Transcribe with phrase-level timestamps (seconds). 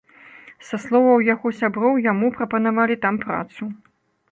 [0.69, 3.71] Са словаў яго сяброў, яму прапанавалі там працу.